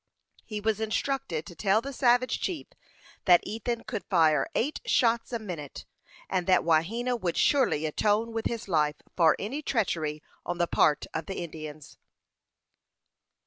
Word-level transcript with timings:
He 0.43 0.59
was 0.59 0.79
instructed 0.81 1.45
to 1.45 1.53
tell 1.55 1.79
the 1.79 1.93
savage 1.93 2.39
chief 2.41 2.65
that 3.25 3.39
Ethan 3.43 3.83
could 3.83 4.03
fire 4.05 4.49
eight 4.55 4.81
shots 4.83 5.31
a 5.31 5.37
minute, 5.37 5.85
and 6.27 6.47
that 6.47 6.63
Wahena 6.63 7.15
would 7.15 7.37
surely 7.37 7.85
atone 7.85 8.33
with 8.33 8.47
his 8.47 8.67
life 8.67 8.95
for 9.15 9.35
any 9.37 9.61
treachery 9.61 10.23
on 10.43 10.57
the 10.57 10.65
part 10.65 11.05
of 11.13 11.27
the 11.27 11.37
Indians. 11.43 11.99